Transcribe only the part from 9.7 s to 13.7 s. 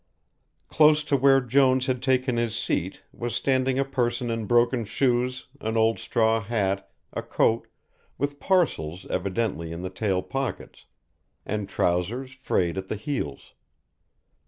in the tail pockets, and trousers frayed at the heels.